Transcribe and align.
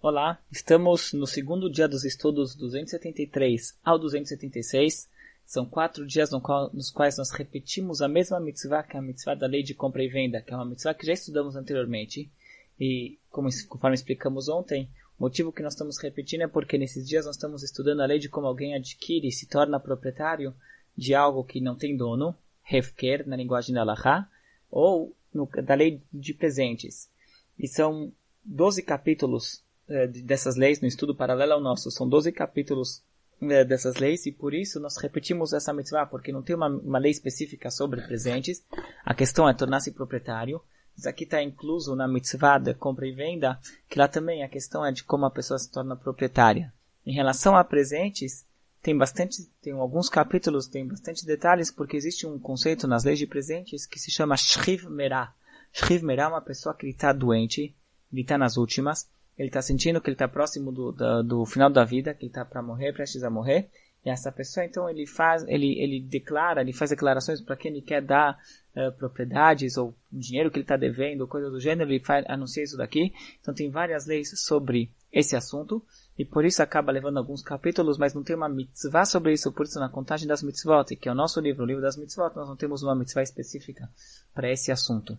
Olá, 0.00 0.40
estamos 0.48 1.12
no 1.12 1.26
segundo 1.26 1.68
dia 1.68 1.88
dos 1.88 2.04
estudos 2.04 2.54
273 2.54 3.76
ao 3.84 3.98
276. 3.98 5.10
São 5.44 5.66
quatro 5.66 6.06
dias 6.06 6.30
no 6.30 6.40
qual, 6.40 6.70
nos 6.72 6.88
quais 6.88 7.18
nós 7.18 7.32
repetimos 7.32 8.00
a 8.00 8.06
mesma 8.06 8.38
mitzvah, 8.38 8.84
que 8.84 8.96
é 8.96 9.00
a 9.00 9.02
mitzvah 9.02 9.34
da 9.34 9.48
lei 9.48 9.64
de 9.64 9.74
compra 9.74 10.04
e 10.04 10.08
venda, 10.08 10.40
que 10.40 10.52
é 10.52 10.56
uma 10.56 10.64
mitzvah 10.64 10.94
que 10.94 11.04
já 11.04 11.14
estudamos 11.14 11.56
anteriormente. 11.56 12.30
E, 12.78 13.18
como, 13.28 13.48
conforme 13.66 13.96
explicamos 13.96 14.48
ontem, 14.48 14.88
o 15.18 15.24
motivo 15.24 15.50
que 15.50 15.64
nós 15.64 15.72
estamos 15.72 15.98
repetindo 15.98 16.42
é 16.42 16.46
porque 16.48 16.78
nesses 16.78 17.04
dias 17.04 17.26
nós 17.26 17.34
estamos 17.34 17.64
estudando 17.64 18.00
a 18.00 18.06
lei 18.06 18.20
de 18.20 18.28
como 18.28 18.46
alguém 18.46 18.76
adquire 18.76 19.26
e 19.26 19.32
se 19.32 19.46
torna 19.48 19.80
proprietário 19.80 20.54
de 20.96 21.12
algo 21.12 21.42
que 21.42 21.60
não 21.60 21.74
tem 21.74 21.96
dono, 21.96 22.36
hefker, 22.70 23.26
na 23.26 23.34
linguagem 23.34 23.74
da 23.74 23.80
Allahá, 23.80 24.30
ou 24.70 25.12
no, 25.34 25.48
da 25.64 25.74
lei 25.74 26.00
de 26.12 26.32
presentes. 26.34 27.10
E 27.58 27.66
são 27.66 28.12
12 28.44 28.84
capítulos 28.84 29.66
é, 29.88 30.06
dessas 30.06 30.56
leis, 30.56 30.80
no 30.80 30.88
estudo 30.88 31.14
paralelo 31.14 31.52
ao 31.52 31.60
nosso, 31.60 31.90
são 31.90 32.08
12 32.08 32.30
capítulos 32.32 33.02
é, 33.40 33.64
dessas 33.64 33.96
leis 33.96 34.26
e 34.26 34.32
por 34.32 34.52
isso 34.52 34.80
nós 34.80 34.96
repetimos 34.96 35.52
essa 35.52 35.72
mitzvah, 35.72 36.06
porque 36.06 36.32
não 36.32 36.42
tem 36.42 36.56
uma, 36.56 36.68
uma 36.68 36.98
lei 36.98 37.10
específica 37.10 37.70
sobre 37.70 38.02
presentes. 38.02 38.62
A 39.04 39.14
questão 39.14 39.48
é 39.48 39.54
tornar-se 39.54 39.92
proprietário. 39.92 40.60
Isso 40.96 41.08
aqui 41.08 41.24
está 41.24 41.42
incluso 41.42 41.94
na 41.94 42.08
mitzvah 42.08 42.58
da 42.58 42.74
compra 42.74 43.06
e 43.06 43.12
venda, 43.12 43.58
que 43.88 43.98
lá 43.98 44.08
também 44.08 44.42
a 44.42 44.48
questão 44.48 44.84
é 44.84 44.90
de 44.90 45.04
como 45.04 45.24
a 45.24 45.30
pessoa 45.30 45.58
se 45.58 45.70
torna 45.70 45.96
proprietária. 45.96 46.72
Em 47.06 47.12
relação 47.12 47.56
a 47.56 47.62
presentes, 47.62 48.44
tem 48.82 48.96
bastante, 48.96 49.44
tem 49.62 49.72
alguns 49.72 50.08
capítulos, 50.08 50.66
tem 50.66 50.86
bastante 50.86 51.24
detalhes, 51.24 51.70
porque 51.70 51.96
existe 51.96 52.26
um 52.26 52.38
conceito 52.38 52.86
nas 52.86 53.04
leis 53.04 53.18
de 53.18 53.26
presentes 53.26 53.86
que 53.86 53.98
se 53.98 54.10
chama 54.10 54.36
Shriv 54.36 54.88
Merah. 54.88 55.32
Shriv 55.72 56.02
Merah 56.02 56.24
é 56.24 56.28
uma 56.28 56.40
pessoa 56.40 56.74
que 56.74 56.88
está 56.88 57.12
doente, 57.12 57.74
ele 58.12 58.22
está 58.22 58.36
nas 58.36 58.56
últimas, 58.56 59.08
ele 59.38 59.48
está 59.48 59.62
sentindo 59.62 60.00
que 60.00 60.10
ele 60.10 60.16
está 60.16 60.26
próximo 60.26 60.72
do, 60.72 60.90
do, 60.90 61.22
do, 61.22 61.46
final 61.46 61.70
da 61.70 61.84
vida, 61.84 62.12
que 62.12 62.24
ele 62.24 62.30
está 62.30 62.44
para 62.44 62.60
morrer, 62.60 62.92
prestes 62.92 63.22
a 63.22 63.30
morrer. 63.30 63.70
E 64.04 64.10
essa 64.10 64.32
pessoa, 64.32 64.66
então, 64.66 64.90
ele 64.90 65.06
faz, 65.06 65.44
ele, 65.46 65.78
ele 65.80 66.00
declara, 66.00 66.60
ele 66.60 66.72
faz 66.72 66.90
declarações 66.90 67.40
para 67.40 67.56
quem 67.56 67.70
ele 67.70 67.82
quer 67.82 68.02
dar 68.02 68.36
uh, 68.76 68.92
propriedades 68.98 69.76
ou 69.76 69.94
dinheiro 70.10 70.50
que 70.50 70.58
ele 70.58 70.64
está 70.64 70.76
devendo, 70.76 71.26
coisa 71.28 71.50
do 71.50 71.60
gênero, 71.60 71.90
ele 71.90 72.00
faz, 72.00 72.24
anuncia 72.28 72.64
isso 72.64 72.76
daqui. 72.76 73.12
Então, 73.40 73.54
tem 73.54 73.70
várias 73.70 74.06
leis 74.06 74.30
sobre 74.40 74.90
esse 75.12 75.36
assunto. 75.36 75.84
E 76.18 76.24
por 76.24 76.44
isso 76.44 76.60
acaba 76.60 76.90
levando 76.90 77.18
alguns 77.18 77.42
capítulos, 77.42 77.96
mas 77.96 78.12
não 78.12 78.24
tem 78.24 78.34
uma 78.34 78.48
mitzvah 78.48 79.04
sobre 79.04 79.32
isso, 79.32 79.52
por 79.52 79.66
isso 79.66 79.78
na 79.78 79.88
contagem 79.88 80.26
das 80.26 80.42
mitzvot, 80.42 80.96
que 80.96 81.08
é 81.08 81.12
o 81.12 81.14
nosso 81.14 81.40
livro, 81.40 81.62
o 81.62 81.66
livro 81.66 81.80
das 81.80 81.96
mitzvot, 81.96 82.34
nós 82.34 82.48
não 82.48 82.56
temos 82.56 82.82
uma 82.82 82.96
mitzvah 82.96 83.22
específica 83.22 83.88
para 84.34 84.50
esse 84.50 84.72
assunto. 84.72 85.16